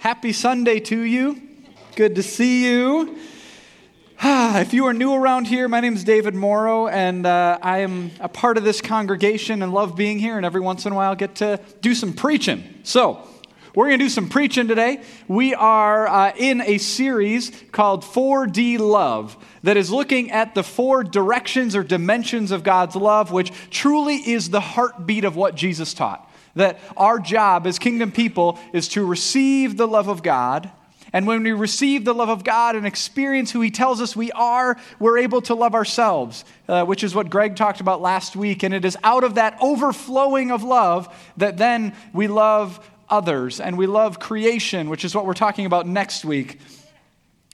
[0.00, 1.42] Happy Sunday to you.
[1.94, 3.18] Good to see you.
[4.22, 8.10] if you are new around here, my name is David Morrow, and uh, I am
[8.18, 11.14] a part of this congregation and love being here, and every once in a while
[11.14, 12.64] get to do some preaching.
[12.82, 13.28] So,
[13.74, 15.02] we're going to do some preaching today.
[15.28, 21.04] We are uh, in a series called 4D Love that is looking at the four
[21.04, 26.29] directions or dimensions of God's love, which truly is the heartbeat of what Jesus taught.
[26.54, 30.70] That our job as kingdom people is to receive the love of God.
[31.12, 34.30] And when we receive the love of God and experience who He tells us we
[34.32, 38.62] are, we're able to love ourselves, uh, which is what Greg talked about last week.
[38.62, 43.76] And it is out of that overflowing of love that then we love others and
[43.76, 46.60] we love creation, which is what we're talking about next week.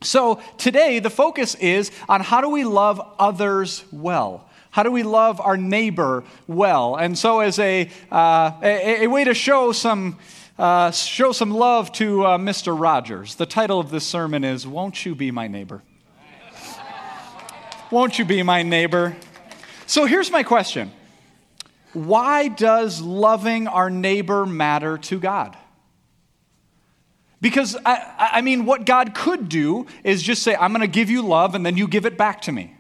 [0.03, 4.46] So today, the focus is on how do we love others well?
[4.77, 6.97] How do we love our neighbor well?
[6.97, 10.19] And so, as a, uh, a, a, way to show some,
[10.59, 12.79] uh, show some love to uh, Mr.
[12.79, 15.83] Rogers, the title of this sermon is Won't You Be My Neighbor?
[17.91, 19.17] Won't you be my neighbor?
[19.87, 20.93] So, here's my question
[21.95, 25.57] Why does loving our neighbor matter to God?
[27.41, 31.09] Because, I, I mean, what God could do is just say, I'm going to give
[31.09, 32.76] you love, and then you give it back to me.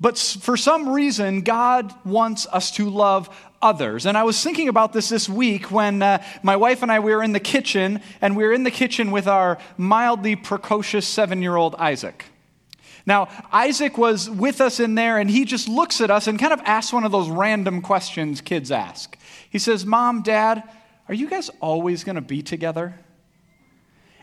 [0.00, 4.04] But for some reason, God wants us to love others.
[4.04, 7.14] And I was thinking about this this week when uh, my wife and I we
[7.14, 11.40] were in the kitchen, and we were in the kitchen with our mildly precocious seven
[11.40, 12.24] year old Isaac.
[13.06, 16.52] Now, Isaac was with us in there, and he just looks at us and kind
[16.52, 19.16] of asks one of those random questions kids ask.
[19.48, 20.62] He says, Mom, Dad,
[21.08, 22.98] are you guys always going to be together?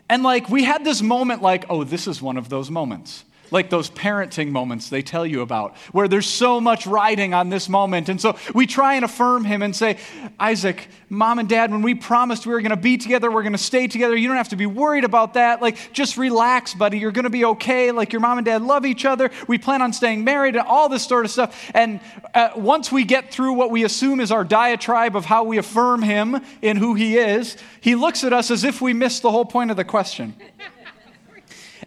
[0.08, 3.70] And like, we had this moment like, oh, this is one of those moments like
[3.70, 8.08] those parenting moments they tell you about, where there's so much riding on this moment.
[8.08, 9.98] And so we try and affirm him and say,
[10.38, 13.52] Isaac, mom and dad, when we promised we were going to be together, we're going
[13.52, 15.62] to stay together, you don't have to be worried about that.
[15.62, 16.98] Like, just relax, buddy.
[16.98, 17.90] You're going to be okay.
[17.90, 19.30] Like, your mom and dad love each other.
[19.46, 21.70] We plan on staying married and all this sort of stuff.
[21.74, 22.00] And
[22.34, 26.02] uh, once we get through what we assume is our diatribe of how we affirm
[26.02, 29.44] him in who he is, he looks at us as if we missed the whole
[29.44, 30.34] point of the question.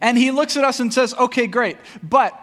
[0.01, 1.77] And he looks at us and says, Okay, great.
[2.03, 2.33] But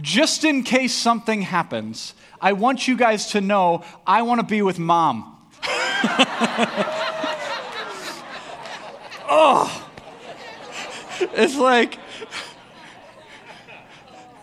[0.00, 4.62] just in case something happens, I want you guys to know I want to be
[4.62, 5.30] with mom.
[9.30, 9.90] oh,
[11.20, 11.98] it's like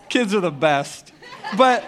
[0.08, 1.12] kids are the best.
[1.56, 1.84] But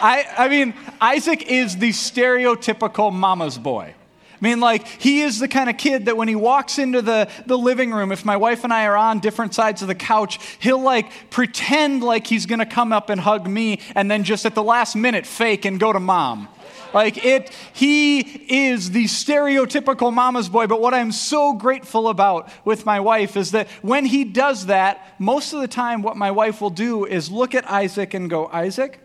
[0.00, 3.94] I, I mean, Isaac is the stereotypical mama's boy.
[4.42, 7.30] I mean, like, he is the kind of kid that when he walks into the,
[7.46, 10.40] the living room, if my wife and I are on different sides of the couch,
[10.58, 14.56] he'll like pretend like he's gonna come up and hug me and then just at
[14.56, 16.48] the last minute fake and go to mom.
[16.92, 20.66] Like it, he is the stereotypical mama's boy.
[20.66, 25.06] But what I'm so grateful about with my wife is that when he does that,
[25.20, 28.48] most of the time, what my wife will do is look at Isaac and go,
[28.48, 28.98] Isaac,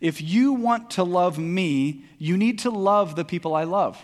[0.00, 4.00] if you want to love me, you need to love the people I love.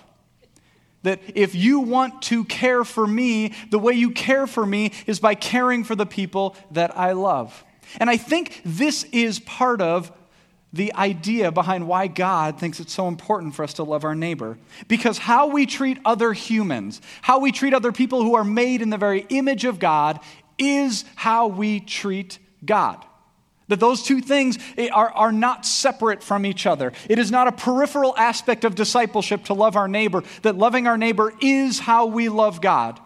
[1.02, 5.20] That if you want to care for me, the way you care for me is
[5.20, 7.64] by caring for the people that I love.
[7.98, 10.10] And I think this is part of
[10.72, 14.58] the idea behind why God thinks it's so important for us to love our neighbor.
[14.88, 18.90] Because how we treat other humans, how we treat other people who are made in
[18.90, 20.20] the very image of God,
[20.58, 23.04] is how we treat God.
[23.68, 26.92] That those two things eh, are, are not separate from each other.
[27.08, 30.96] It is not a peripheral aspect of discipleship to love our neighbor, that loving our
[30.96, 33.00] neighbor is how we love God.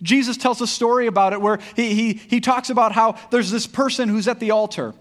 [0.00, 3.66] Jesus tells a story about it where he, he, he talks about how there's this
[3.66, 4.94] person who's at the altar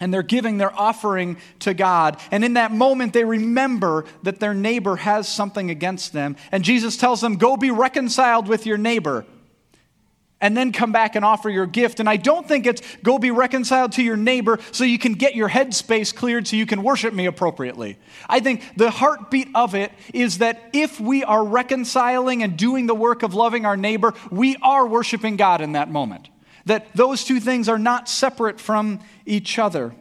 [0.00, 2.18] and they're giving their offering to God.
[2.30, 6.36] And in that moment, they remember that their neighbor has something against them.
[6.50, 9.26] And Jesus tells them, Go be reconciled with your neighbor
[10.40, 12.00] and then come back and offer your gift.
[12.00, 15.34] And I don't think it's go be reconciled to your neighbor so you can get
[15.34, 17.98] your headspace cleared so you can worship me appropriately.
[18.28, 22.94] I think the heartbeat of it is that if we are reconciling and doing the
[22.94, 26.28] work of loving our neighbor, we are worshiping God in that moment.
[26.66, 29.94] That those two things are not separate from each other.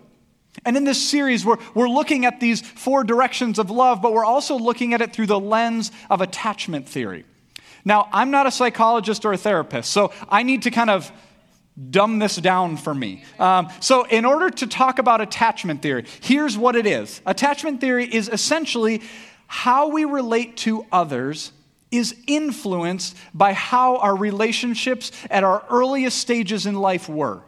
[0.66, 4.26] And in this series, we're, we're looking at these four directions of love, but we're
[4.26, 7.26] also looking at it through the lens of attachment theory.
[7.86, 11.12] Now, I'm not a psychologist or a therapist, so I need to kind of
[11.90, 13.24] dumb this down for me.
[13.38, 18.06] Um, so, in order to talk about attachment theory, here's what it is attachment theory
[18.06, 19.02] is essentially
[19.48, 21.52] how we relate to others
[21.92, 27.42] is influenced by how our relationships at our earliest stages in life were.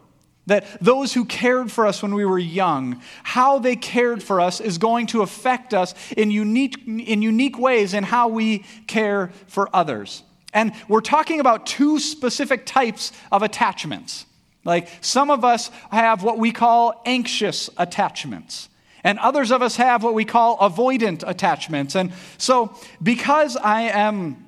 [0.46, 4.60] That those who cared for us when we were young, how they cared for us
[4.60, 9.68] is going to affect us in unique, in unique ways in how we care for
[9.74, 10.24] others.
[10.52, 14.26] And we're talking about two specific types of attachments.
[14.64, 18.68] Like some of us have what we call anxious attachments,
[19.02, 21.96] and others of us have what we call avoidant attachments.
[21.96, 24.46] And so, because I am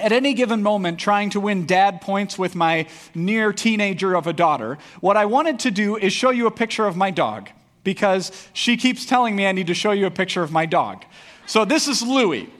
[0.00, 4.32] at any given moment trying to win dad points with my near teenager of a
[4.32, 7.50] daughter, what I wanted to do is show you a picture of my dog
[7.84, 11.04] because she keeps telling me I need to show you a picture of my dog.
[11.46, 12.52] So, this is Louie.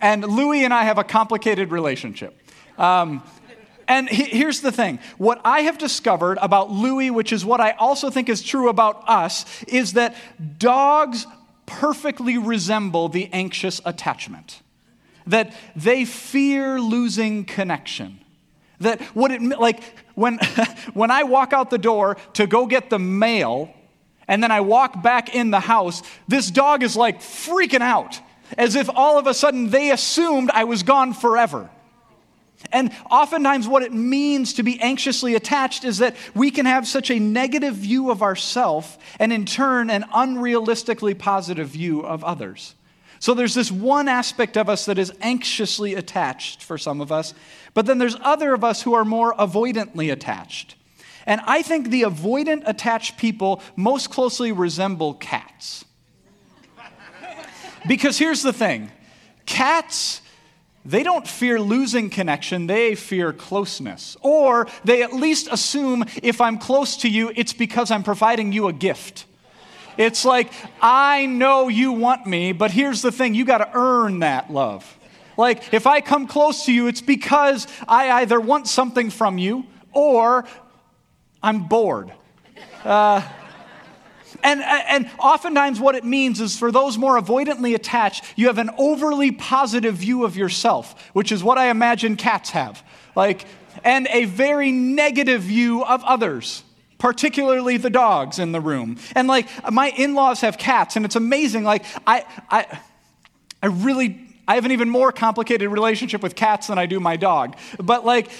[0.00, 2.36] And Louie and I have a complicated relationship.
[2.76, 3.22] Um,
[3.86, 7.72] and he, here's the thing what I have discovered about Louie, which is what I
[7.72, 10.16] also think is true about us, is that
[10.58, 11.26] dogs
[11.66, 14.60] perfectly resemble the anxious attachment.
[15.26, 18.20] That they fear losing connection.
[18.80, 19.82] That what it like
[20.14, 20.38] when
[20.94, 23.72] when I walk out the door to go get the mail
[24.28, 28.20] and then I walk back in the house, this dog is like freaking out
[28.56, 31.70] as if all of a sudden they assumed I was gone forever.
[32.70, 37.10] And oftentimes, what it means to be anxiously attached is that we can have such
[37.10, 42.74] a negative view of ourself and, in turn, an unrealistically positive view of others.
[43.22, 47.34] So, there's this one aspect of us that is anxiously attached for some of us,
[47.72, 50.74] but then there's other of us who are more avoidantly attached.
[51.24, 55.84] And I think the avoidant attached people most closely resemble cats.
[57.86, 58.90] Because here's the thing
[59.46, 60.20] cats,
[60.84, 64.16] they don't fear losing connection, they fear closeness.
[64.22, 68.66] Or they at least assume if I'm close to you, it's because I'm providing you
[68.66, 69.26] a gift.
[69.96, 74.20] It's like, I know you want me, but here's the thing you got to earn
[74.20, 74.98] that love.
[75.36, 79.64] Like, if I come close to you, it's because I either want something from you
[79.92, 80.44] or
[81.42, 82.12] I'm bored.
[82.84, 83.22] Uh,
[84.42, 88.70] and, and oftentimes, what it means is for those more avoidantly attached, you have an
[88.76, 92.82] overly positive view of yourself, which is what I imagine cats have.
[93.14, 93.46] Like,
[93.84, 96.64] and a very negative view of others,
[97.02, 98.96] particularly the dogs in the room.
[99.16, 101.64] And like, my in laws have cats, and it's amazing.
[101.64, 102.80] Like, I, I,
[103.60, 107.16] I really, I have an even more complicated relationship with cats than I do my
[107.16, 107.56] dog.
[107.76, 108.30] But like,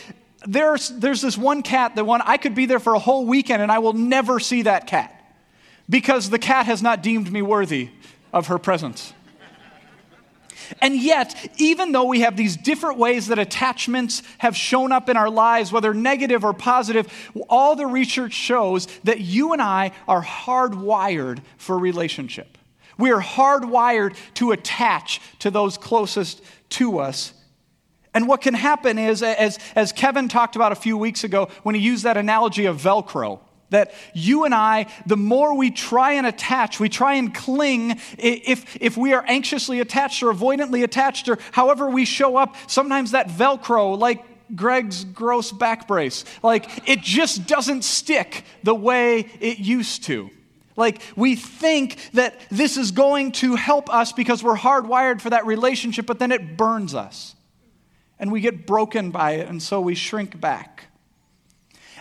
[0.47, 3.63] there's, there's this one cat that one I could be there for a whole weekend
[3.63, 5.13] and I will never see that cat
[5.91, 7.91] because the cat has not deemed me worthy
[8.33, 9.13] of her presence.
[10.81, 15.17] And yet, even though we have these different ways that attachments have shown up in
[15.17, 17.13] our lives, whether negative or positive,
[17.49, 22.59] all the research shows that you and I are hardwired for relationship.
[22.99, 27.33] We are hardwired to attach to those closest to us.
[28.15, 31.75] And what can happen is, as, as Kevin talked about a few weeks ago when
[31.75, 33.41] he used that analogy of Velcro,
[33.73, 38.77] that you and I, the more we try and attach, we try and cling, if,
[38.81, 43.29] if we are anxiously attached or avoidantly attached or however we show up, sometimes that
[43.29, 44.25] Velcro, like
[44.55, 50.31] Greg's gross back brace, like it just doesn't stick the way it used to.
[50.77, 55.45] Like, we think that this is going to help us because we're hardwired for that
[55.45, 57.35] relationship, but then it burns us.
[58.19, 60.85] And we get broken by it, and so we shrink back.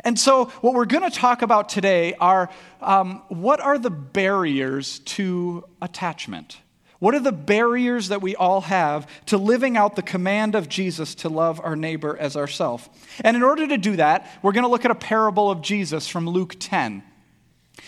[0.03, 2.49] And so, what we're going to talk about today are
[2.81, 6.59] um, what are the barriers to attachment?
[6.99, 11.15] What are the barriers that we all have to living out the command of Jesus
[11.15, 12.87] to love our neighbor as ourselves?
[13.23, 16.07] And in order to do that, we're going to look at a parable of Jesus
[16.07, 17.01] from Luke 10.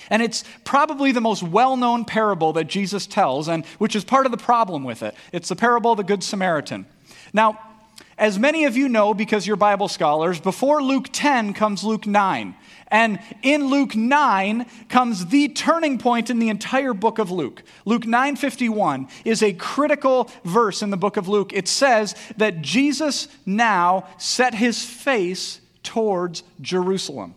[0.09, 4.25] And it's probably the most well known parable that Jesus tells, and which is part
[4.25, 5.13] of the problem with it.
[5.31, 6.87] It's the parable of the Good Samaritan.
[7.33, 7.59] Now,
[8.23, 12.55] as many of you know, because you're Bible scholars, before Luke 10 comes Luke 9.
[12.87, 17.63] And in Luke 9 comes the turning point in the entire book of Luke.
[17.83, 21.51] Luke 9:51 is a critical verse in the book of Luke.
[21.51, 27.35] It says that Jesus now set his face towards Jerusalem.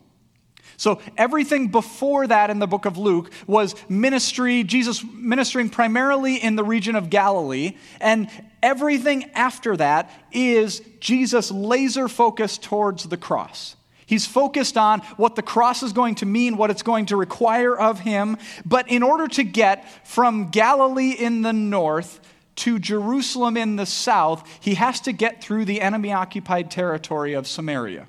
[0.76, 6.55] So everything before that in the book of Luke was ministry, Jesus ministering primarily in
[6.55, 8.28] the region of Galilee, and
[8.67, 13.77] everything after that is Jesus laser focused towards the cross.
[14.07, 17.79] He's focused on what the cross is going to mean, what it's going to require
[17.79, 18.39] of him.
[18.65, 22.19] But in order to get from Galilee in the north
[22.57, 27.47] to Jerusalem in the south, he has to get through the enemy occupied territory of
[27.47, 28.09] Samaria.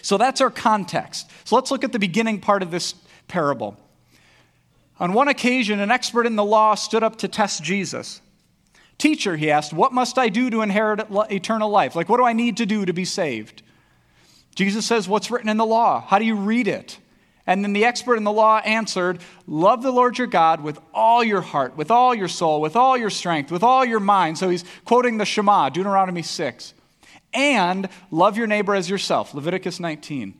[0.00, 1.30] So that's our context.
[1.44, 2.94] So let's look at the beginning part of this
[3.26, 3.76] parable.
[4.98, 8.22] On one occasion, an expert in the law stood up to test Jesus.
[8.98, 11.94] Teacher, he asked, what must I do to inherit eternal life?
[11.94, 13.62] Like, what do I need to do to be saved?
[14.58, 16.00] Jesus says, What's written in the law?
[16.00, 16.98] How do you read it?
[17.46, 21.22] And then the expert in the law answered, Love the Lord your God with all
[21.22, 24.36] your heart, with all your soul, with all your strength, with all your mind.
[24.36, 26.74] So he's quoting the Shema, Deuteronomy 6.
[27.32, 29.32] and love your neighbor as yourself.
[29.32, 30.34] Leviticus 19.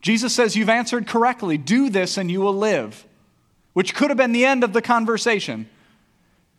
[0.00, 1.58] Jesus says, You've answered correctly.
[1.58, 3.06] Do this and you will live,
[3.74, 5.68] which could have been the end of the conversation.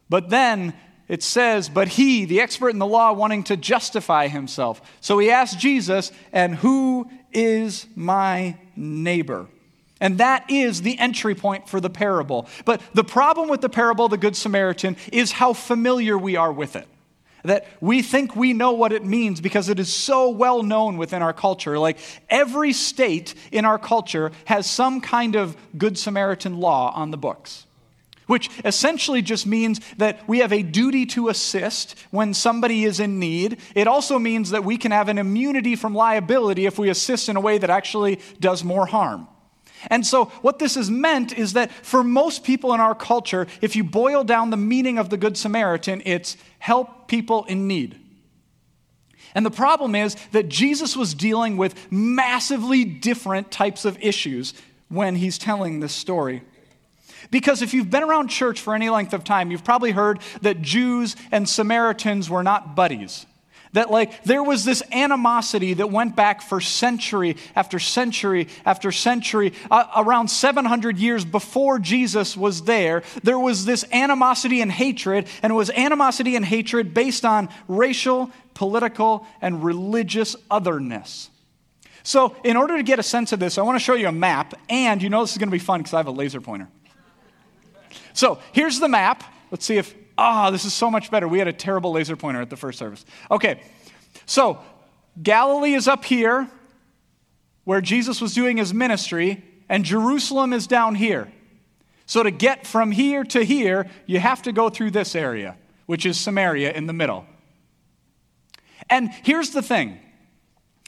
[0.07, 0.75] But then
[1.09, 4.81] it says, But he, the expert in the law, wanting to justify himself.
[5.01, 9.47] So he asked Jesus, And who is my neighbor?
[9.99, 12.47] And that is the entry point for the parable.
[12.63, 16.77] But the problem with the parable, the Good Samaritan, is how familiar we are with
[16.77, 16.87] it.
[17.43, 21.21] That we think we know what it means because it is so well known within
[21.21, 21.79] our culture.
[21.79, 21.97] Like
[22.29, 27.65] every state in our culture has some kind of Good Samaritan law on the books,
[28.29, 33.17] which essentially just means that we have a duty to assist when somebody is in
[33.17, 33.57] need.
[33.73, 37.37] It also means that we can have an immunity from liability if we assist in
[37.37, 39.27] a way that actually does more harm.
[39.87, 43.75] And so, what this has meant is that for most people in our culture, if
[43.75, 47.99] you boil down the meaning of the Good Samaritan, it's help people in need.
[49.33, 54.53] And the problem is that Jesus was dealing with massively different types of issues
[54.87, 56.43] when he's telling this story.
[57.31, 60.61] Because if you've been around church for any length of time, you've probably heard that
[60.61, 63.25] Jews and Samaritans were not buddies.
[63.73, 69.53] That, like, there was this animosity that went back for century after century after century.
[69.69, 75.51] Uh, around 700 years before Jesus was there, there was this animosity and hatred, and
[75.51, 81.29] it was animosity and hatred based on racial, political, and religious otherness.
[82.01, 84.11] So, in order to get a sense of this, I want to show you a
[84.11, 86.41] map, and you know this is going to be fun because I have a laser
[86.41, 86.69] pointer.
[88.13, 89.23] So, here's the map.
[89.51, 91.27] Let's see if ah, oh, this is so much better.
[91.27, 93.05] We had a terrible laser pointer at the first service.
[93.31, 93.61] Okay,
[94.25, 94.59] so
[95.21, 96.49] Galilee is up here
[97.63, 101.31] where Jesus was doing his ministry, and Jerusalem is down here.
[102.05, 106.05] So to get from here to here, you have to go through this area, which
[106.05, 107.25] is Samaria in the middle.
[108.89, 109.99] And here's the thing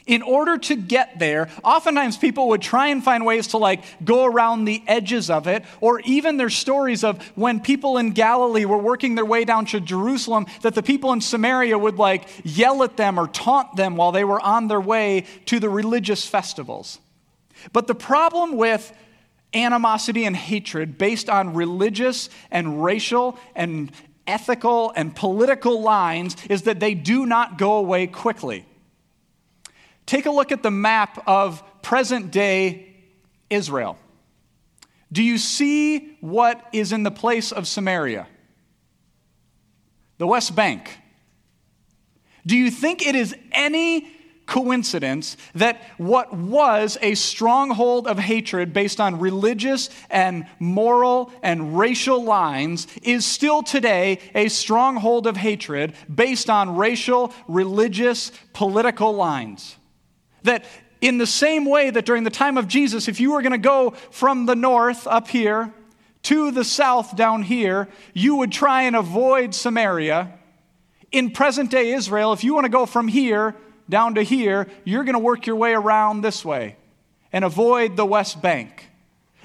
[0.05, 4.25] in order to get there, oftentimes people would try and find ways to like go
[4.25, 8.77] around the edges of it, or even there's stories of when people in Galilee were
[8.77, 12.97] working their way down to Jerusalem, that the people in Samaria would like yell at
[12.97, 16.99] them or taunt them while they were on their way to the religious festivals.
[17.73, 18.91] But the problem with
[19.53, 23.91] animosity and hatred based on religious and racial and
[24.25, 28.65] ethical and political lines is that they do not go away quickly.
[30.05, 32.95] Take a look at the map of present day
[33.49, 33.97] Israel.
[35.11, 38.27] Do you see what is in the place of Samaria?
[40.17, 40.99] The West Bank.
[42.45, 44.11] Do you think it is any
[44.45, 52.23] coincidence that what was a stronghold of hatred based on religious and moral and racial
[52.23, 59.77] lines is still today a stronghold of hatred based on racial, religious, political lines?
[60.43, 60.65] That
[61.01, 63.57] in the same way that during the time of Jesus, if you were going to
[63.57, 65.73] go from the north up here
[66.23, 70.37] to the south down here, you would try and avoid Samaria.
[71.11, 73.55] In present day Israel, if you want to go from here
[73.89, 76.77] down to here, you're going to work your way around this way
[77.33, 78.89] and avoid the West Bank.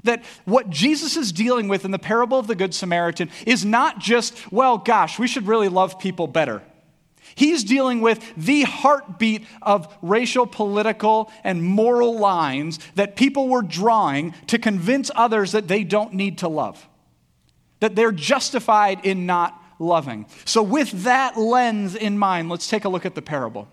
[0.04, 3.98] That what Jesus is dealing with in the parable of the Good Samaritan is not
[3.98, 6.62] just, well, gosh, we should really love people better.
[7.36, 14.32] He's dealing with the heartbeat of racial, political, and moral lines that people were drawing
[14.46, 16.88] to convince others that they don't need to love,
[17.80, 20.24] that they're justified in not loving.
[20.46, 23.68] So, with that lens in mind, let's take a look at the parable.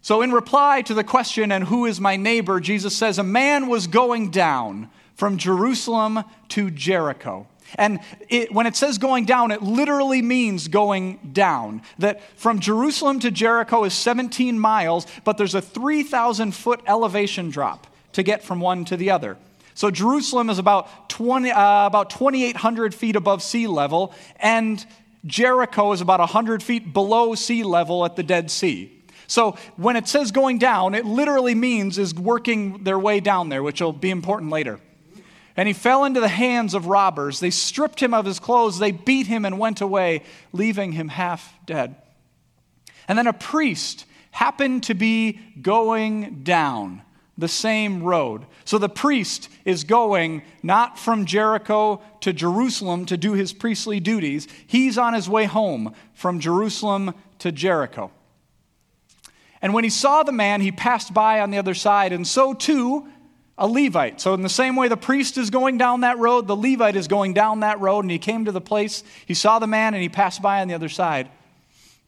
[0.00, 3.68] So, in reply to the question, and who is my neighbor, Jesus says, A man
[3.68, 7.46] was going down from Jerusalem to Jericho.
[7.76, 11.82] And it, when it says going down, it literally means going down.
[11.98, 17.86] That from Jerusalem to Jericho is 17 miles, but there's a 3,000 foot elevation drop
[18.12, 19.36] to get from one to the other.
[19.74, 24.84] So Jerusalem is about, 20, uh, about 2,800 feet above sea level, and
[25.24, 29.02] Jericho is about 100 feet below sea level at the Dead Sea.
[29.26, 33.62] So when it says going down, it literally means is working their way down there,
[33.62, 34.78] which will be important later.
[35.56, 37.40] And he fell into the hands of robbers.
[37.40, 41.54] They stripped him of his clothes, they beat him, and went away, leaving him half
[41.66, 41.96] dead.
[43.08, 47.02] And then a priest happened to be going down
[47.36, 48.46] the same road.
[48.64, 54.48] So the priest is going not from Jericho to Jerusalem to do his priestly duties,
[54.66, 58.10] he's on his way home from Jerusalem to Jericho.
[59.60, 62.52] And when he saw the man, he passed by on the other side, and so
[62.52, 63.08] too
[63.58, 64.20] a Levite.
[64.20, 67.08] So, in the same way the priest is going down that road, the Levite is
[67.08, 70.02] going down that road, and he came to the place, he saw the man, and
[70.02, 71.28] he passed by on the other side.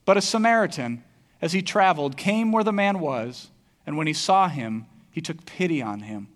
[0.05, 1.03] But a Samaritan,
[1.41, 3.49] as he traveled, came where the man was,
[3.85, 6.27] and when he saw him, he took pity on him.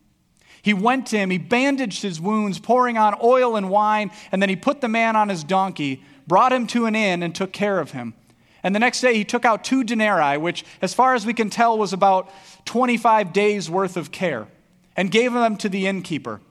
[0.61, 4.49] He went to him, he bandaged his wounds, pouring on oil and wine, and then
[4.49, 7.79] he put the man on his donkey, brought him to an inn, and took care
[7.79, 8.13] of him.
[8.61, 11.49] And the next day he took out two denarii, which, as far as we can
[11.49, 12.29] tell, was about
[12.65, 14.47] 25 days' worth of care,
[14.99, 16.41] and gave them to the innkeeper.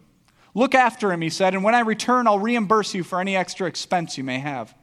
[0.55, 3.67] Look after him, he said, and when I return, I'll reimburse you for any extra
[3.67, 4.75] expense you may have.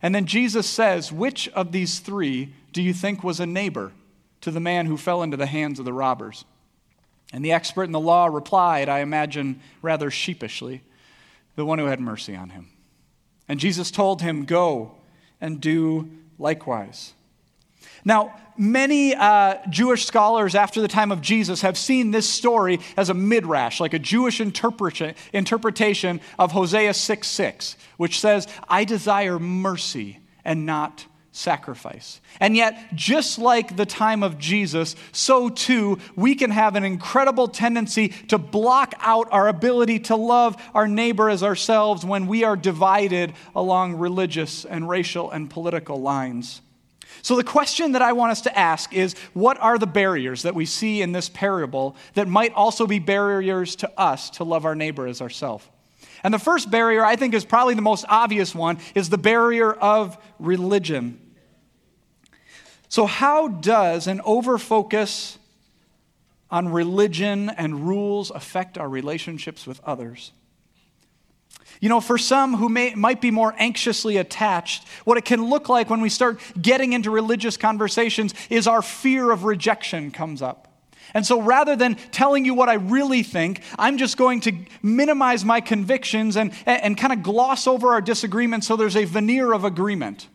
[0.00, 3.90] And then Jesus says, Which of these three do you think was a neighbor
[4.42, 6.44] to the man who fell into the hands of the robbers?
[7.32, 10.82] And the expert in the law replied, I imagine rather sheepishly,
[11.56, 12.68] the one who had mercy on him.
[13.48, 14.92] And Jesus told him, Go
[15.40, 17.14] and do likewise.
[18.04, 23.08] Now, many uh, Jewish scholars after the time of Jesus have seen this story as
[23.08, 30.18] a midrash, like a Jewish interpretation of Hosea 6 6, which says, I desire mercy
[30.44, 32.20] and not sacrifice.
[32.40, 37.48] And yet, just like the time of Jesus, so too we can have an incredible
[37.48, 42.56] tendency to block out our ability to love our neighbor as ourselves when we are
[42.56, 46.60] divided along religious and racial and political lines.
[47.22, 50.56] So, the question that I want us to ask is what are the barriers that
[50.56, 54.74] we see in this parable that might also be barriers to us to love our
[54.74, 55.64] neighbor as ourselves?
[56.24, 59.72] And the first barrier, I think, is probably the most obvious one, is the barrier
[59.72, 61.20] of religion.
[62.88, 65.38] So, how does an overfocus
[66.50, 70.32] on religion and rules affect our relationships with others?
[71.82, 75.68] You know, for some who may, might be more anxiously attached, what it can look
[75.68, 80.68] like when we start getting into religious conversations is our fear of rejection comes up.
[81.12, 85.44] And so rather than telling you what I really think, I'm just going to minimize
[85.44, 89.52] my convictions and, and, and kind of gloss over our disagreements so there's a veneer
[89.52, 90.28] of agreement.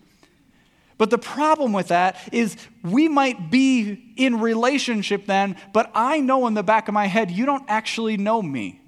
[0.97, 6.45] But the problem with that is we might be in relationship then, but I know
[6.45, 8.81] in the back of my head, you don't actually know me.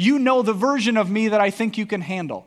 [0.00, 2.46] You know the version of me that I think you can handle.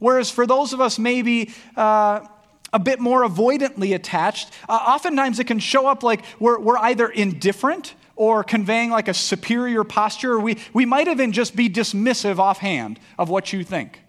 [0.00, 2.26] Whereas for those of us maybe uh,
[2.72, 7.08] a bit more avoidantly attached, uh, oftentimes it can show up like we're, we're either
[7.08, 12.98] indifferent or conveying like a superior posture, we, we might even just be dismissive offhand
[13.16, 14.00] of what you think,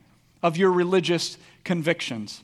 [0.42, 2.42] of your religious convictions.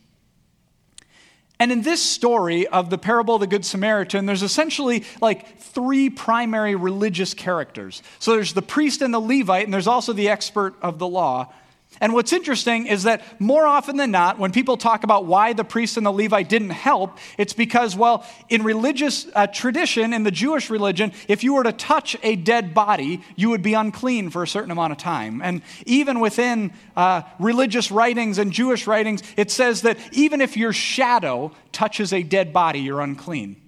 [1.60, 6.10] And in this story of the parable of the Good Samaritan, there's essentially like three
[6.10, 8.04] primary religious characters.
[8.20, 11.52] So there's the priest and the Levite, and there's also the expert of the law.
[12.00, 15.64] And what's interesting is that more often than not, when people talk about why the
[15.64, 20.32] priest and the Levite didn't help, it's because, well, in religious uh, tradition, in the
[20.32, 24.44] Jewish religion, if you were to touch a dead body, you would be unclean for
[24.44, 25.42] a certain amount of time.
[25.42, 30.74] And even within uh, religious writings and Jewish writings, it says that even if your
[30.74, 33.62] shadow touches a dead body, you're unclean.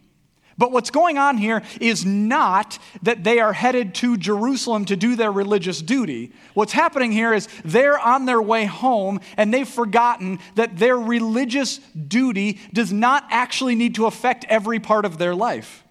[0.60, 5.15] But what's going on here is not that they are headed to Jerusalem to do
[5.15, 6.34] their religious duty.
[6.54, 11.78] What's happening here is they're on their way home and they've forgotten that their religious
[11.78, 15.86] duty does not actually need to affect every part of their life.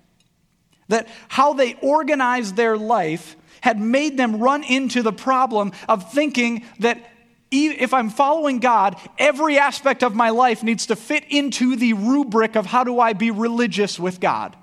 [0.88, 6.66] That how they organize their life had made them run into the problem of thinking
[6.80, 7.10] that
[7.50, 12.56] if I'm following God, every aspect of my life needs to fit into the rubric
[12.56, 14.56] of how do I be religious with God.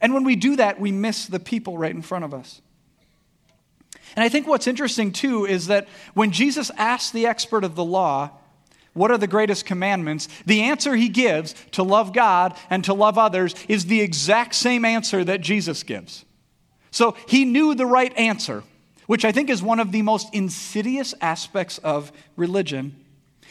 [0.00, 2.60] And when we do that, we miss the people right in front of us.
[4.16, 7.84] And I think what's interesting too is that when Jesus asked the expert of the
[7.84, 8.30] law,
[8.94, 10.28] what are the greatest commandments?
[10.44, 14.84] The answer he gives to love God and to love others is the exact same
[14.84, 16.24] answer that Jesus gives.
[16.90, 18.64] So he knew the right answer
[19.06, 22.96] which I think is one of the most insidious aspects of religion.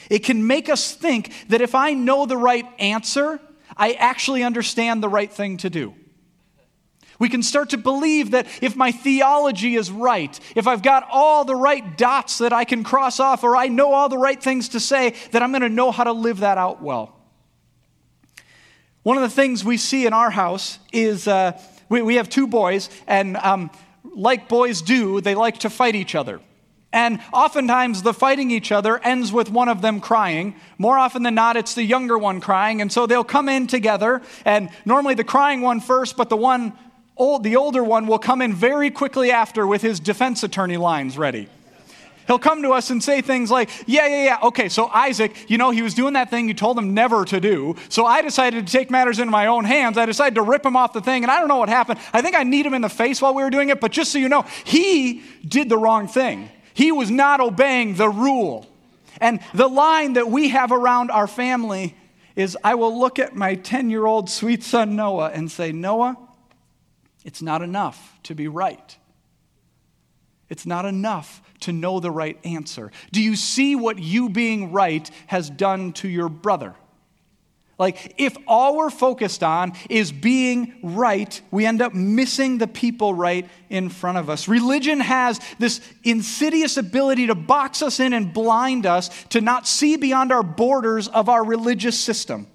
[0.09, 3.39] It can make us think that if I know the right answer,
[3.77, 5.93] I actually understand the right thing to do.
[7.19, 11.45] We can start to believe that if my theology is right, if I've got all
[11.45, 14.69] the right dots that I can cross off, or I know all the right things
[14.69, 17.15] to say, that I'm going to know how to live that out well.
[19.03, 21.59] One of the things we see in our house is uh,
[21.89, 23.69] we, we have two boys, and um,
[24.15, 26.39] like boys do, they like to fight each other.
[26.93, 30.55] And oftentimes, the fighting each other ends with one of them crying.
[30.77, 32.81] More often than not, it's the younger one crying.
[32.81, 36.73] And so they'll come in together, and normally the crying one first, but the one,
[37.15, 41.17] old, the older one, will come in very quickly after with his defense attorney lines
[41.17, 41.47] ready.
[42.27, 45.57] He'll come to us and say things like, Yeah, yeah, yeah, okay, so Isaac, you
[45.57, 47.75] know, he was doing that thing you told him never to do.
[47.89, 49.97] So I decided to take matters into my own hands.
[49.97, 51.99] I decided to rip him off the thing, and I don't know what happened.
[52.13, 54.11] I think I kneed him in the face while we were doing it, but just
[54.11, 56.49] so you know, he did the wrong thing.
[56.73, 58.67] He was not obeying the rule.
[59.19, 61.95] And the line that we have around our family
[62.35, 66.17] is I will look at my 10 year old sweet son Noah and say, Noah,
[67.23, 68.97] it's not enough to be right.
[70.49, 72.91] It's not enough to know the right answer.
[73.11, 76.75] Do you see what you being right has done to your brother?
[77.81, 83.11] Like, if all we're focused on is being right, we end up missing the people
[83.11, 84.47] right in front of us.
[84.47, 89.95] Religion has this insidious ability to box us in and blind us to not see
[89.95, 92.45] beyond our borders of our religious system.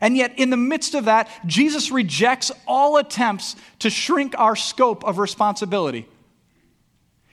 [0.00, 5.04] And yet, in the midst of that, Jesus rejects all attempts to shrink our scope
[5.04, 6.06] of responsibility.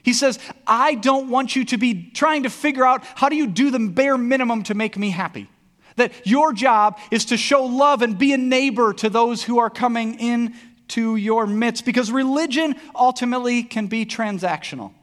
[0.04, 3.48] He says, I don't want you to be trying to figure out how do you
[3.48, 5.50] do the bare minimum to make me happy.
[5.98, 9.70] That your job is to show love and be a neighbor to those who are
[9.70, 10.56] coming in
[10.90, 14.94] to your midst because religion ultimately can be transactional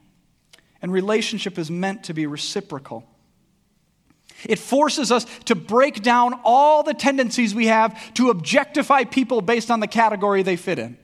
[0.83, 3.05] and relationship is meant to be reciprocal.
[4.45, 9.71] It forces us to break down all the tendencies we have to objectify people based
[9.71, 10.97] on the category they fit in.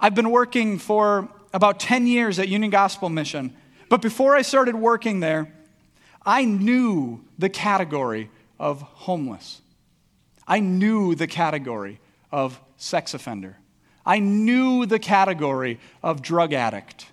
[0.00, 3.56] I've been working for about 10 years at Union Gospel Mission,
[3.88, 5.54] but before I started working there,
[6.26, 9.62] I knew the category of homeless.
[10.48, 12.00] I knew the category
[12.32, 13.56] of sex offender.
[14.04, 17.06] I knew the category of drug addict.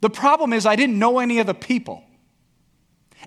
[0.00, 2.04] The problem is, I didn't know any of the people.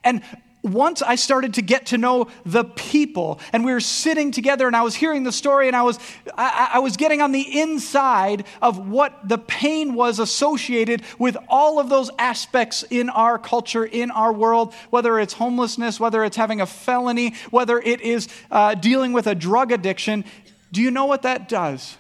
[0.04, 0.24] And
[0.66, 4.76] once I started to get to know the people, and we were sitting together, and
[4.76, 6.00] I was hearing the story, and I was,
[6.36, 11.80] I, I, was getting on the inside of what the pain was associated with all
[11.80, 16.62] of those aspects in our culture, in our world, whether it's homelessness, whether it's having
[16.62, 20.26] a felony, whether it is uh, dealing with a drug addiction.
[20.72, 21.96] Do you know what that does?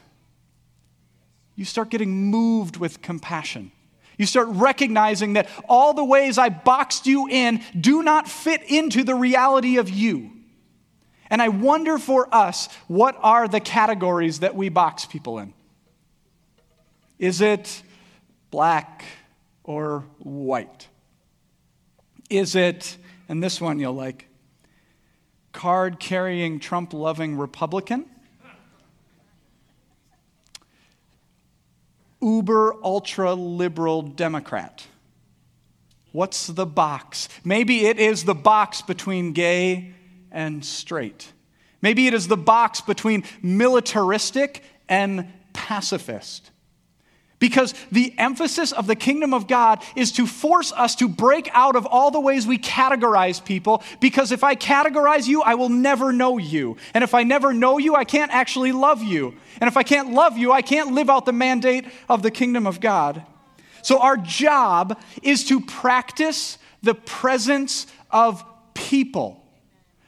[1.55, 3.71] You start getting moved with compassion.
[4.17, 9.03] You start recognizing that all the ways I boxed you in do not fit into
[9.03, 10.31] the reality of you.
[11.29, 15.53] And I wonder for us, what are the categories that we box people in?
[17.17, 17.81] Is it
[18.51, 19.03] black
[19.63, 20.87] or white?
[22.29, 22.97] Is it,
[23.27, 24.27] and this one you'll like,
[25.51, 28.05] card carrying, Trump loving Republican?
[32.25, 34.85] Uber ultra liberal Democrat?
[36.11, 37.29] What's the box?
[37.43, 39.93] Maybe it is the box between gay
[40.31, 41.31] and straight.
[41.81, 46.51] Maybe it is the box between militaristic and pacifist.
[47.45, 51.75] Because the emphasis of the kingdom of God is to force us to break out
[51.75, 53.83] of all the ways we categorize people.
[53.99, 56.75] Because if I categorize you, I will never know you.
[56.95, 59.35] And if I never know you, I can't actually love you.
[59.61, 62.65] And if I can't love you, I can't live out the mandate of the kingdom
[62.65, 63.23] of God.
[63.83, 69.44] So our job is to practice the presence of people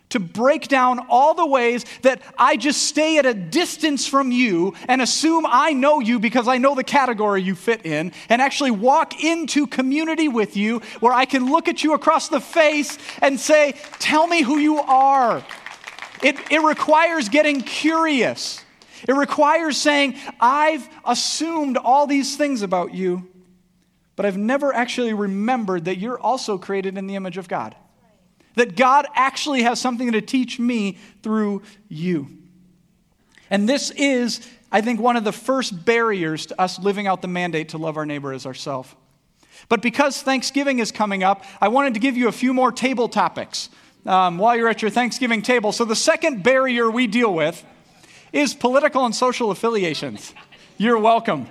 [0.09, 4.73] to break down all the ways that I just stay at a distance from you
[4.87, 8.71] and assume I know you because I know the category you fit in, and actually
[8.71, 13.39] walk into community with you where I can look at you across the face and
[13.39, 15.43] say, Tell me who you are.
[16.23, 18.63] It, it requires getting curious.
[19.07, 23.27] It requires saying, I've assumed all these things about you,
[24.15, 27.75] but I've never actually remembered that you're also created in the image of God
[28.57, 32.27] that God actually has something to teach me through you.
[33.49, 37.27] And this is, I think, one of the first barriers to us living out the
[37.27, 38.93] mandate to love our neighbor as ourselves.
[39.69, 43.07] But because Thanksgiving is coming up, I wanted to give you a few more table
[43.09, 43.69] topics
[44.05, 45.71] um, while you're at your Thanksgiving table.
[45.71, 47.63] So, the second barrier we deal with
[48.31, 50.33] is political and social affiliations.
[50.77, 51.47] You're welcome.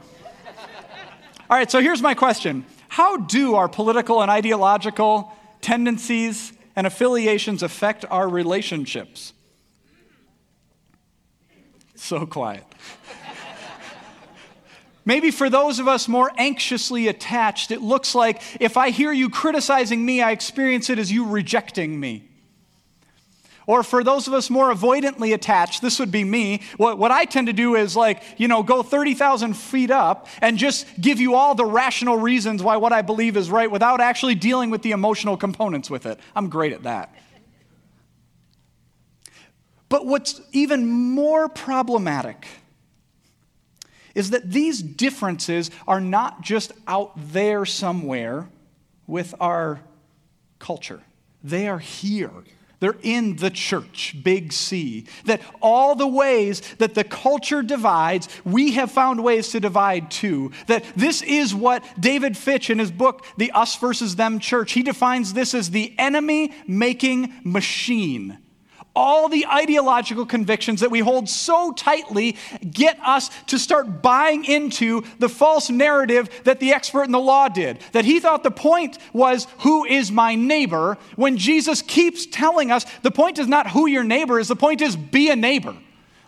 [1.49, 7.63] All right, so here's my question How do our political and ideological tendencies and affiliations
[7.63, 9.33] affect our relationships.
[11.95, 12.65] So quiet.
[15.07, 19.31] Maybe for those of us more anxiously attached, it looks like if I hear you
[19.31, 22.29] criticizing me, I experience it as you rejecting me.
[23.67, 26.63] Or for those of us more avoidantly attached, this would be me.
[26.77, 30.57] What, what I tend to do is like, you know, go 30,000 feet up and
[30.57, 34.37] just give you all the rational reasons why what I believe is right without actually
[34.37, 36.21] dealing with the emotional components with it.
[36.37, 37.13] I'm great at that.
[39.89, 42.47] But what's even more problematic
[44.15, 48.49] is that these differences are not just out there somewhere
[49.09, 49.81] with our
[50.59, 51.03] culture,
[51.43, 52.31] they are here
[52.81, 55.07] they're in the church, big C.
[55.25, 60.53] That all the ways that the culture divides, we have found ways to divide too.
[60.67, 64.83] That this is what David Fitch in his book, The Us versus Them Church, he
[64.83, 68.39] defines this as the enemy making machine.
[68.97, 72.37] All the ideological convictions that we hold so tightly
[72.69, 77.49] get us to start buying into the false narrative that the expert in the law
[77.49, 77.79] did.
[77.93, 80.97] That he thought the point was, Who is my neighbor?
[81.15, 84.81] When Jesus keeps telling us the point is not who your neighbor is, the point
[84.81, 85.77] is, be a neighbor.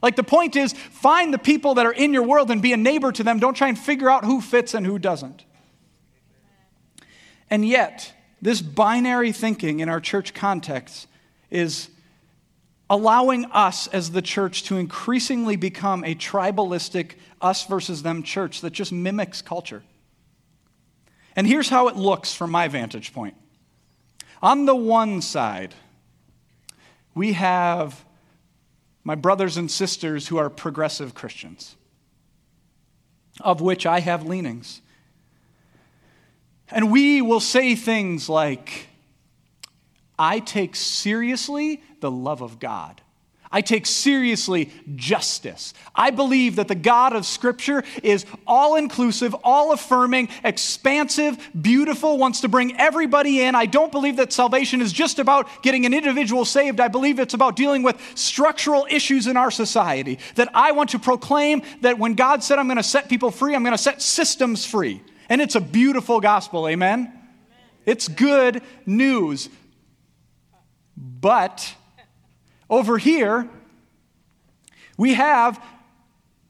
[0.03, 2.77] Like the point is, find the people that are in your world and be a
[2.77, 3.41] neighbor to them.
[3.41, 5.45] Don't try and figure out who fits and who doesn't.
[7.51, 11.09] And yet, this binary thinking in our church context
[11.51, 11.89] is
[12.91, 18.73] allowing us as the church to increasingly become a tribalistic us versus them church that
[18.73, 19.83] just mimics culture.
[21.37, 23.35] And here's how it looks from my vantage point.
[24.43, 25.75] On the one side,
[27.15, 28.05] we have
[29.05, 31.77] my brothers and sisters who are progressive Christians,
[33.41, 34.81] of which I have leanings.
[36.71, 38.88] And we will say things like,
[40.19, 43.01] I take seriously the love of God.
[43.51, 45.73] I take seriously justice.
[45.95, 52.43] I believe that the God of Scripture is all inclusive, all affirming, expansive, beautiful, wants
[52.43, 53.55] to bring everybody in.
[53.55, 56.79] I don't believe that salvation is just about getting an individual saved.
[56.79, 60.19] I believe it's about dealing with structural issues in our society.
[60.35, 63.55] That I want to proclaim that when God said, I'm going to set people free,
[63.55, 65.03] I'm going to set systems free.
[65.31, 67.01] And it's a beautiful gospel, amen?
[67.01, 67.13] amen.
[67.87, 69.49] It's good news.
[71.21, 71.75] But
[72.71, 73.49] over here,
[74.97, 75.63] we have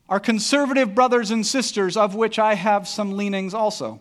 [0.09, 4.01] our conservative brothers and sisters, of which I have some leanings also.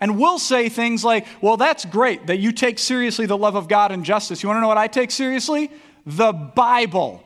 [0.00, 3.68] And we'll say things like, well, that's great that you take seriously the love of
[3.68, 4.42] God and justice.
[4.42, 5.70] You want to know what I take seriously?
[6.06, 7.22] The Bible.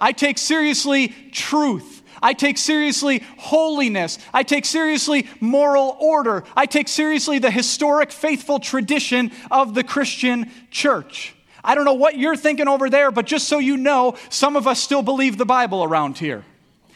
[0.00, 2.02] I take seriously truth.
[2.20, 4.18] I take seriously holiness.
[4.34, 6.42] I take seriously moral order.
[6.56, 11.36] I take seriously the historic, faithful tradition of the Christian church.
[11.68, 14.66] I don't know what you're thinking over there, but just so you know, some of
[14.66, 16.42] us still believe the Bible around here.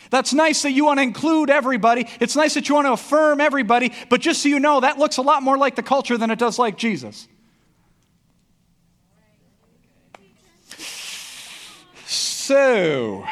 [0.08, 2.08] That's nice that you want to include everybody.
[2.20, 5.18] It's nice that you want to affirm everybody, but just so you know, that looks
[5.18, 7.28] a lot more like the culture than it does like Jesus.
[12.06, 13.26] So,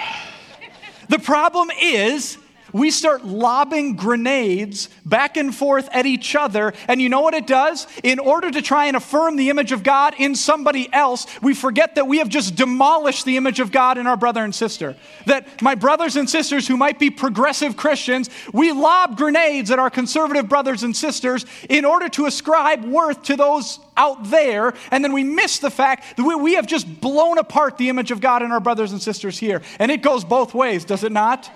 [1.09, 2.37] the problem is
[2.73, 6.73] we start lobbing grenades back and forth at each other.
[6.89, 7.87] And you know what it does?
[8.03, 11.95] In order to try and affirm the image of God in somebody else, we forget
[11.95, 14.97] that we have just demolished the image of God in our brother and sister.
[15.27, 19.91] That my brothers and sisters who might be progressive Christians, we lob grenades at our
[19.91, 24.75] conservative brothers and sisters in order to ascribe worth to those out there.
[24.91, 28.11] And then we miss the fact that we, we have just blown apart the image
[28.11, 29.63] of God in our brothers and sisters here.
[29.79, 31.51] And it goes both ways, does it not?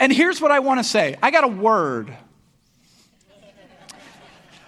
[0.00, 2.12] And here's what I want to say I got a word.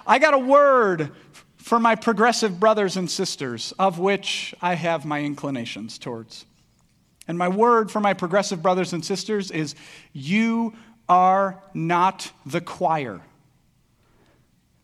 [0.07, 1.11] I got a word
[1.57, 6.45] for my progressive brothers and sisters, of which I have my inclinations towards.
[7.27, 9.75] And my word for my progressive brothers and sisters is
[10.13, 10.75] you
[11.09, 13.21] are not the choir.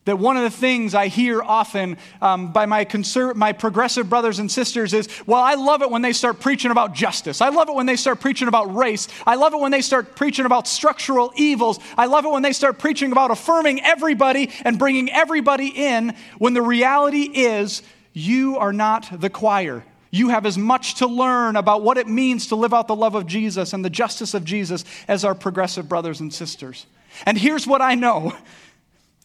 [0.09, 4.39] That one of the things I hear often um, by my, conser- my progressive brothers
[4.39, 7.43] and sisters is, well, I love it when they start preaching about justice.
[7.43, 9.09] I love it when they start preaching about race.
[9.27, 11.79] I love it when they start preaching about structural evils.
[11.95, 16.55] I love it when they start preaching about affirming everybody and bringing everybody in, when
[16.55, 17.83] the reality is,
[18.15, 19.85] you are not the choir.
[20.11, 23.15] You have as much to learn about what it means to live out the love
[23.15, 26.87] of Jesus and the justice of Jesus as our progressive brothers and sisters.
[27.27, 28.35] And here's what I know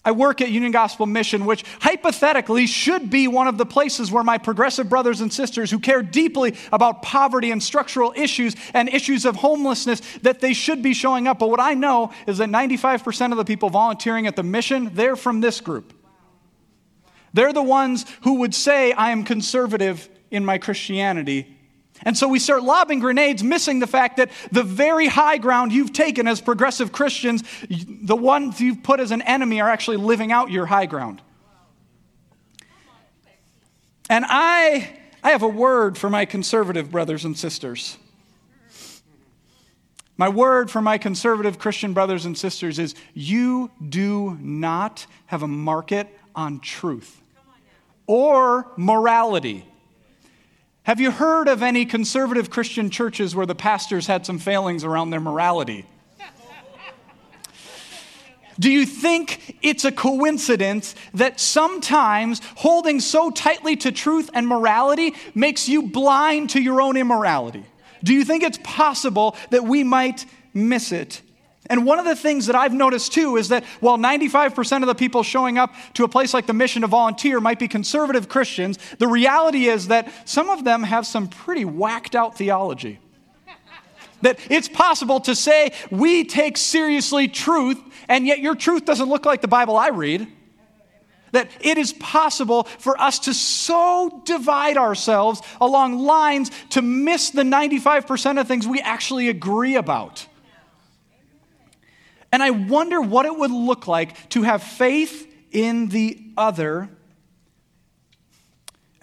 [0.05, 4.23] I work at Union Gospel Mission, which hypothetically should be one of the places where
[4.23, 9.23] my progressive brothers and sisters who care deeply about poverty and structural issues and issues
[9.23, 11.39] of homelessness that they should be showing up.
[11.39, 15.15] But what I know is that 95% of the people volunteering at the mission, they're
[15.15, 15.93] from this group.
[17.31, 21.57] They're the ones who would say, I am conservative in my Christianity,
[22.03, 25.93] and so we start lobbing grenades, missing the fact that the very high ground you've
[25.93, 30.51] taken as progressive Christians, the ones you've put as an enemy, are actually living out
[30.51, 31.21] your high ground.
[34.09, 37.97] And I, I have a word for my conservative brothers and sisters.
[40.17, 45.47] My word for my conservative Christian brothers and sisters is you do not have a
[45.47, 47.21] market on truth
[48.05, 49.65] or morality.
[50.83, 55.11] Have you heard of any conservative Christian churches where the pastors had some failings around
[55.11, 55.85] their morality?
[58.59, 65.15] Do you think it's a coincidence that sometimes holding so tightly to truth and morality
[65.33, 67.65] makes you blind to your own immorality?
[68.03, 71.22] Do you think it's possible that we might miss it?
[71.69, 74.95] And one of the things that I've noticed too is that while 95% of the
[74.95, 78.77] people showing up to a place like the mission to volunteer might be conservative Christians,
[78.99, 82.99] the reality is that some of them have some pretty whacked out theology.
[84.23, 89.25] that it's possible to say we take seriously truth, and yet your truth doesn't look
[89.25, 90.27] like the Bible I read.
[91.31, 97.41] That it is possible for us to so divide ourselves along lines to miss the
[97.41, 100.27] 95% of things we actually agree about.
[102.33, 106.89] And I wonder what it would look like to have faith in the other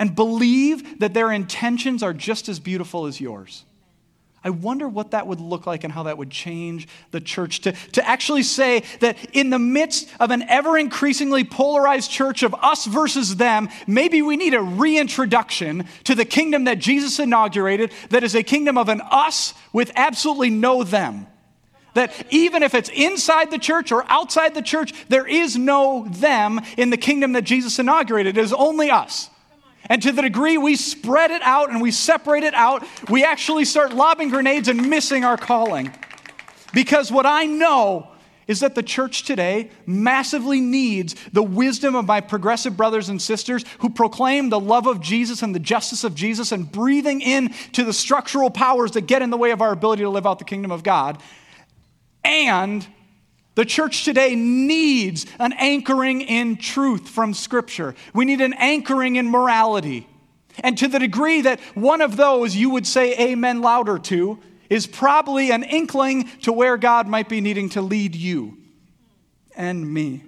[0.01, 3.65] and believe that their intentions are just as beautiful as yours.
[4.43, 7.61] I wonder what that would look like and how that would change the church.
[7.61, 12.53] To, to actually say that in the midst of an ever increasingly polarized church of
[12.55, 18.25] us versus them, maybe we need a reintroduction to the kingdom that Jesus inaugurated, that
[18.25, 21.29] is a kingdom of an us with absolutely no them.
[21.95, 26.61] That even if it's inside the church or outside the church, there is no them
[26.77, 28.37] in the kingdom that Jesus inaugurated.
[28.37, 29.29] It is only us.
[29.87, 33.65] And to the degree we spread it out and we separate it out, we actually
[33.65, 35.93] start lobbing grenades and missing our calling.
[36.73, 38.07] Because what I know
[38.47, 43.65] is that the church today massively needs the wisdom of my progressive brothers and sisters
[43.79, 47.85] who proclaim the love of Jesus and the justice of Jesus and breathing in to
[47.85, 50.45] the structural powers that get in the way of our ability to live out the
[50.45, 51.23] kingdom of God.
[52.25, 52.87] And
[53.55, 57.95] the church today needs an anchoring in truth from Scripture.
[58.15, 60.07] We need an anchoring in morality.
[60.61, 64.87] And to the degree that one of those you would say amen louder to is
[64.87, 68.57] probably an inkling to where God might be needing to lead you
[69.57, 70.23] and me.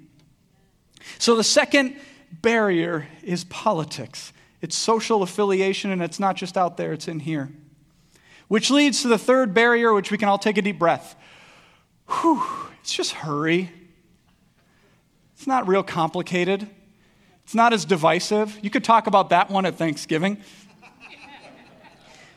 [1.19, 1.97] So the second
[2.31, 4.33] barrier is politics.
[4.61, 7.51] It's social affiliation, and it's not just out there, it's in here.
[8.49, 11.17] Which leads to the third barrier, which we can all take a deep breath
[12.09, 12.43] whew,
[12.81, 13.71] it's just hurry.
[15.35, 16.69] It's not real complicated.
[17.45, 18.59] It's not as divisive.
[18.63, 20.39] You could talk about that one at Thanksgiving.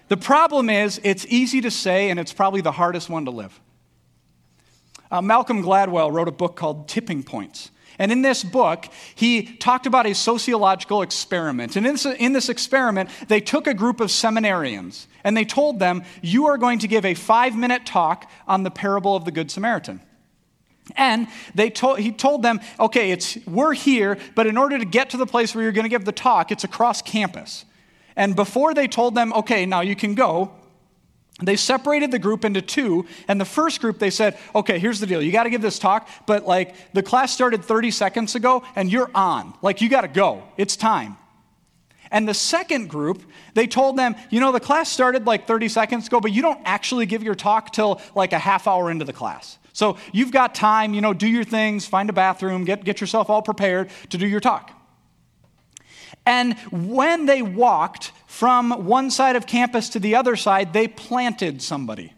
[0.08, 3.60] the problem is, it's easy to say, and it's probably the hardest one to live.
[5.12, 7.72] Uh, Malcolm Gladwell wrote a book called Tipping Points.
[7.98, 11.76] And in this book, he talked about a sociological experiment.
[11.76, 15.80] And in this, in this, experiment, they took a group of seminarians and they told
[15.80, 19.32] them, You are going to give a five minute talk on the parable of the
[19.32, 20.00] Good Samaritan.
[20.96, 25.10] And they told, he told them, okay, it's, we're here, but in order to get
[25.10, 27.66] to the place where you're going to give the talk, it's across campus.
[28.16, 30.52] And before they told them, okay, now you can go,
[31.42, 35.06] they separated the group into two and the first group they said okay here's the
[35.06, 38.64] deal you got to give this talk but like the class started 30 seconds ago
[38.78, 41.18] and you're on like you got to go it's time
[42.16, 43.22] and the second group
[43.54, 46.62] they told them you know the class started like 30 seconds ago but you don't
[46.66, 50.56] actually give your talk till like a half hour into the class so you've got
[50.56, 54.18] time you know do your things find a bathroom get, get yourself all prepared to
[54.18, 54.72] do your talk
[56.26, 61.62] and when they walked from one side of campus to the other side, they planted
[61.62, 62.14] somebody.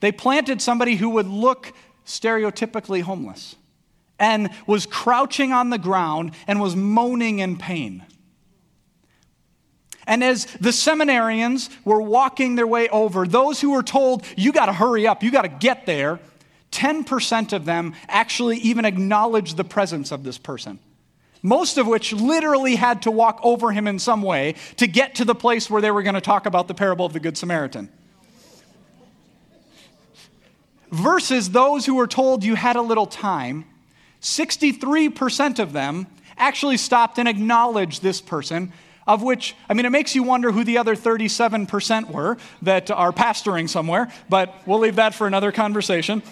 [0.00, 1.72] They planted somebody who would look
[2.06, 3.56] stereotypically homeless
[4.18, 8.04] and was crouching on the ground and was moaning in pain.
[10.06, 14.66] And as the seminarians were walking their way over, those who were told, you got
[14.66, 16.20] to hurry up, you got to get there,
[16.72, 20.78] 10% of them actually even acknowledged the presence of this person
[21.44, 25.26] most of which literally had to walk over him in some way to get to
[25.26, 27.90] the place where they were going to talk about the parable of the Good Samaritan.
[30.90, 33.66] Versus those who were told you had a little time,
[34.22, 36.06] 63% of them
[36.38, 38.72] actually stopped and acknowledged this person,
[39.06, 43.12] of which, I mean, it makes you wonder who the other 37% were that are
[43.12, 46.22] pastoring somewhere, but we'll leave that for another conversation.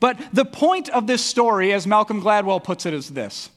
[0.00, 3.50] But the point of this story, as Malcolm Gladwell puts it, is this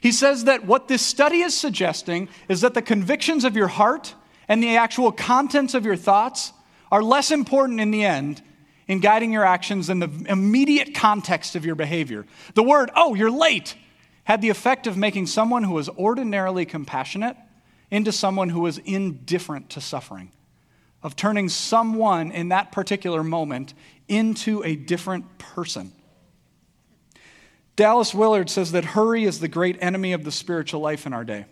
[0.00, 4.14] he says that what this study is suggesting is that the convictions of your heart
[4.46, 6.52] and the actual contents of your thoughts
[6.92, 8.42] are less important in the end
[8.86, 12.24] in guiding your actions than the immediate context of your behavior.
[12.54, 13.74] The word, oh, you're late,
[14.26, 17.36] had the effect of making someone who was ordinarily compassionate
[17.92, 20.32] into someone who was indifferent to suffering,
[21.00, 23.72] of turning someone in that particular moment
[24.08, 25.92] into a different person.
[27.76, 31.24] Dallas Willard says that hurry is the great enemy of the spiritual life in our
[31.24, 31.46] day.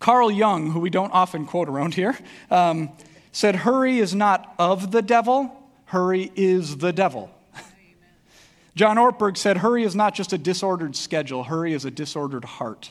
[0.00, 2.18] Carl Jung, who we don't often quote around here,
[2.50, 2.90] um,
[3.32, 5.50] said, Hurry is not of the devil,
[5.86, 7.30] hurry is the devil.
[8.74, 12.90] John Ortberg said, Hurry is not just a disordered schedule, hurry is a disordered heart.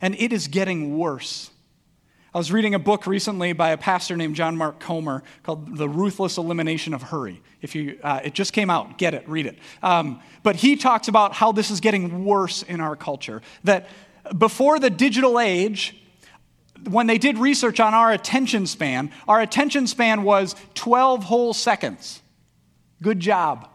[0.00, 1.50] And it is getting worse.
[2.32, 5.88] I was reading a book recently by a pastor named John Mark Comer called The
[5.88, 7.42] Ruthless Elimination of Hurry.
[7.60, 9.58] If you, uh, it just came out, get it, read it.
[9.82, 13.42] Um, but he talks about how this is getting worse in our culture.
[13.64, 13.88] That
[14.38, 16.00] before the digital age,
[16.88, 22.22] when they did research on our attention span, our attention span was 12 whole seconds.
[23.02, 23.68] Good job.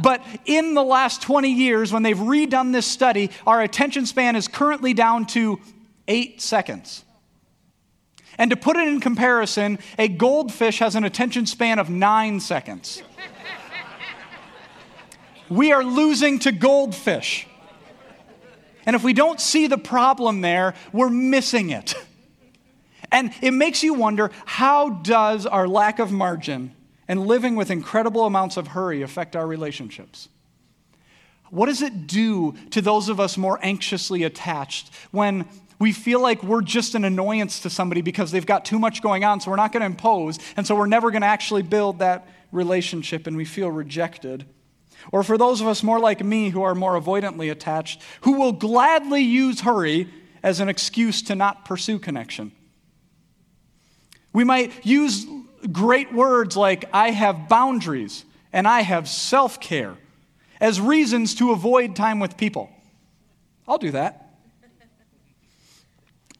[0.00, 4.48] But in the last 20 years, when they've redone this study, our attention span is
[4.48, 5.60] currently down to
[6.08, 7.04] eight seconds.
[8.38, 13.02] And to put it in comparison, a goldfish has an attention span of nine seconds.
[15.48, 17.46] we are losing to goldfish.
[18.84, 21.94] And if we don't see the problem there, we're missing it.
[23.12, 26.74] And it makes you wonder how does our lack of margin
[27.08, 30.28] and living with incredible amounts of hurry affect our relationships?
[31.50, 35.46] What does it do to those of us more anxiously attached when
[35.78, 39.24] we feel like we're just an annoyance to somebody because they've got too much going
[39.24, 41.98] on, so we're not going to impose, and so we're never going to actually build
[41.98, 44.46] that relationship and we feel rejected.
[45.12, 48.52] Or for those of us more like me who are more avoidantly attached, who will
[48.52, 50.08] gladly use hurry
[50.42, 52.52] as an excuse to not pursue connection.
[54.32, 55.26] We might use
[55.72, 59.96] great words like, I have boundaries and I have self care
[60.60, 62.70] as reasons to avoid time with people.
[63.68, 64.22] I'll do that.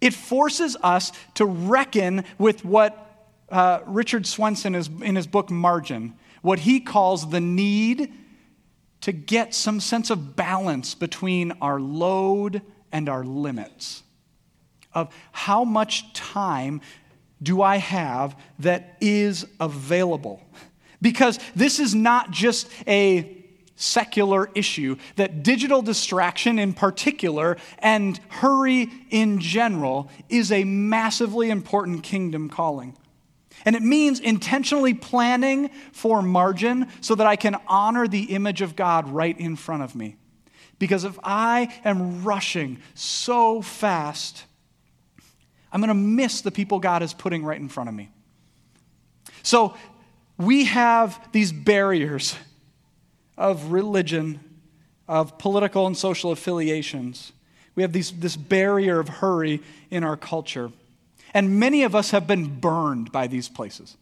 [0.00, 3.02] It forces us to reckon with what
[3.50, 8.12] uh, Richard Swenson is in his book Margin, what he calls the need
[9.02, 12.62] to get some sense of balance between our load
[12.92, 14.02] and our limits.
[14.92, 16.80] Of how much time
[17.42, 20.40] do I have that is available?
[21.02, 23.32] Because this is not just a
[23.76, 32.02] secular issue, that digital distraction in particular and hurry in general is a massively important
[32.02, 32.96] kingdom calling.
[33.66, 38.76] And it means intentionally planning for margin so that I can honor the image of
[38.76, 40.16] God right in front of me.
[40.78, 44.45] Because if I am rushing so fast,
[45.76, 48.08] I'm going to miss the people God is putting right in front of me.
[49.42, 49.76] So
[50.38, 52.34] we have these barriers
[53.36, 54.40] of religion,
[55.06, 57.30] of political and social affiliations.
[57.74, 59.60] We have these, this barrier of hurry
[59.90, 60.72] in our culture.
[61.34, 63.98] And many of us have been burned by these places.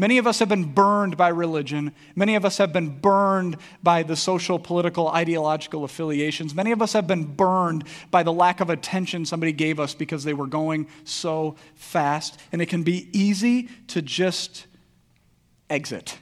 [0.00, 1.92] Many of us have been burned by religion.
[2.14, 6.54] Many of us have been burned by the social, political, ideological affiliations.
[6.54, 7.82] Many of us have been burned
[8.12, 12.38] by the lack of attention somebody gave us because they were going so fast.
[12.52, 14.68] And it can be easy to just
[15.68, 16.16] exit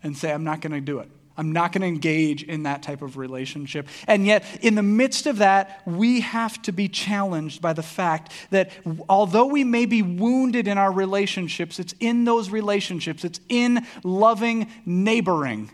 [0.00, 1.10] and say, I'm not going to do it.
[1.38, 3.86] I'm not going to engage in that type of relationship.
[4.08, 8.32] And yet, in the midst of that, we have to be challenged by the fact
[8.50, 8.72] that
[9.08, 14.68] although we may be wounded in our relationships, it's in those relationships, it's in loving
[14.84, 15.70] neighboring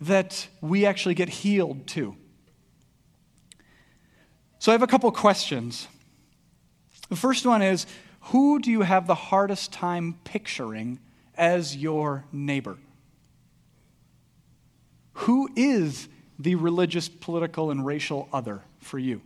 [0.00, 2.16] that we actually get healed too.
[4.60, 5.88] So, I have a couple questions.
[7.08, 7.86] The first one is
[8.20, 11.00] Who do you have the hardest time picturing
[11.36, 12.78] as your neighbor?
[15.20, 16.08] Who is
[16.38, 19.22] the religious, political, and racial other for you?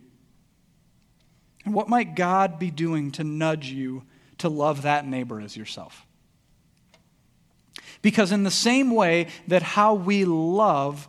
[1.65, 4.03] And what might God be doing to nudge you
[4.37, 6.05] to love that neighbor as yourself?
[8.01, 11.07] Because, in the same way that how we love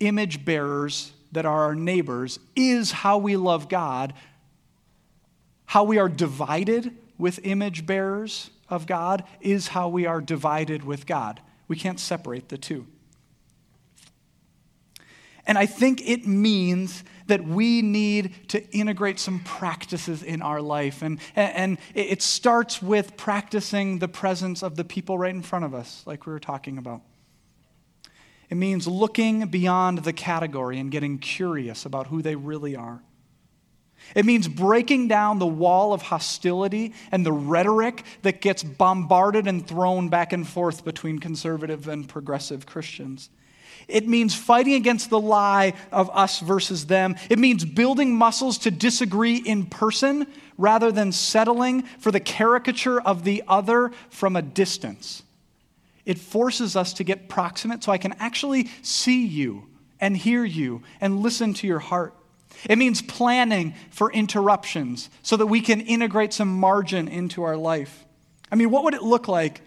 [0.00, 4.14] image bearers that are our neighbors is how we love God,
[5.66, 11.06] how we are divided with image bearers of God is how we are divided with
[11.06, 11.40] God.
[11.68, 12.86] We can't separate the two.
[15.50, 21.02] And I think it means that we need to integrate some practices in our life.
[21.02, 25.74] And, and it starts with practicing the presence of the people right in front of
[25.74, 27.00] us, like we were talking about.
[28.48, 33.02] It means looking beyond the category and getting curious about who they really are.
[34.14, 39.66] It means breaking down the wall of hostility and the rhetoric that gets bombarded and
[39.66, 43.30] thrown back and forth between conservative and progressive Christians.
[43.88, 47.16] It means fighting against the lie of us versus them.
[47.28, 50.26] It means building muscles to disagree in person
[50.58, 55.22] rather than settling for the caricature of the other from a distance.
[56.04, 59.66] It forces us to get proximate so I can actually see you
[60.00, 62.14] and hear you and listen to your heart.
[62.68, 68.04] It means planning for interruptions so that we can integrate some margin into our life.
[68.50, 69.62] I mean, what would it look like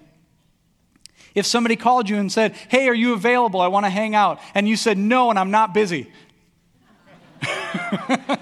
[1.36, 3.62] if somebody called you and said, Hey, are you available?
[3.62, 4.40] I want to hang out.
[4.54, 6.12] And you said, No, and I'm not busy.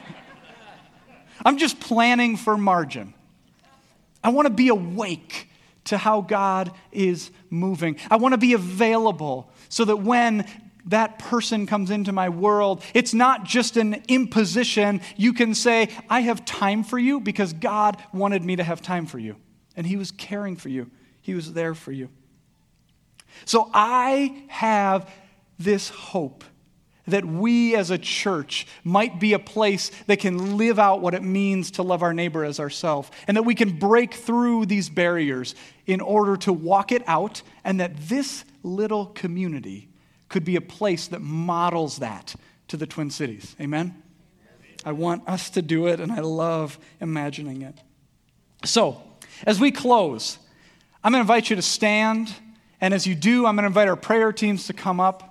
[1.45, 3.13] I'm just planning for margin.
[4.23, 5.49] I want to be awake
[5.85, 7.97] to how God is moving.
[8.09, 10.45] I want to be available so that when
[10.85, 15.01] that person comes into my world, it's not just an imposition.
[15.15, 19.05] You can say, I have time for you because God wanted me to have time
[19.05, 19.35] for you.
[19.75, 20.89] And He was caring for you,
[21.21, 22.09] He was there for you.
[23.45, 25.09] So I have
[25.57, 26.43] this hope
[27.07, 31.23] that we as a church might be a place that can live out what it
[31.23, 35.55] means to love our neighbor as ourselves, and that we can break through these barriers
[35.85, 39.89] in order to walk it out, and that this little community
[40.29, 42.35] could be a place that models that
[42.67, 43.55] to the Twin Cities.
[43.59, 44.01] Amen?
[44.85, 47.77] I want us to do it, and I love imagining it.
[48.63, 49.01] So,
[49.45, 50.37] as we close,
[51.03, 52.33] I'm going to invite you to stand,
[52.81, 55.27] and as you do, I'm going to invite our prayer teams to come up.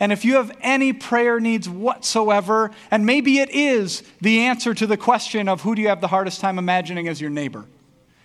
[0.00, 4.86] And if you have any prayer needs whatsoever, and maybe it is the answer to
[4.86, 7.66] the question of who do you have the hardest time imagining as your neighbor,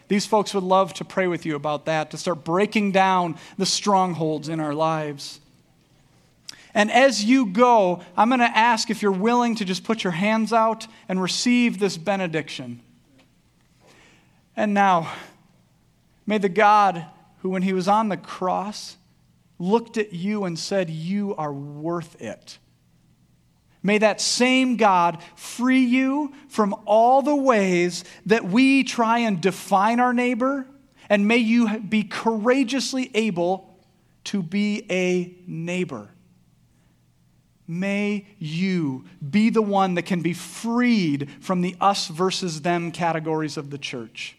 [0.08, 3.66] these folks would love to pray with you about that, to start breaking down the
[3.66, 5.40] strongholds in our lives.
[6.74, 10.12] And as you go, I'm going to ask if you're willing to just put your
[10.12, 12.82] hands out and receive this benediction.
[14.56, 15.12] And now,
[16.26, 17.06] may the God
[17.38, 18.98] who, when he was on the cross,
[19.60, 22.60] looked at you and said, You are worth it.
[23.84, 30.00] May that same God free you from all the ways that we try and define
[30.00, 30.68] our neighbor,
[31.10, 33.80] and may you be courageously able
[34.26, 36.10] to be a neighbor.
[37.68, 43.58] May you be the one that can be freed from the us versus them categories
[43.58, 44.38] of the church.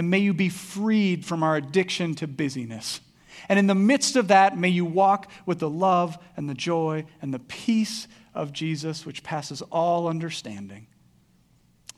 [0.00, 3.02] And may you be freed from our addiction to busyness.
[3.50, 7.04] And in the midst of that, may you walk with the love and the joy
[7.20, 10.86] and the peace of Jesus, which passes all understanding.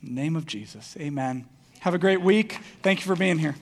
[0.01, 1.47] Name of Jesus, amen.
[1.79, 2.59] Have a great week.
[2.81, 3.55] Thank you for being here.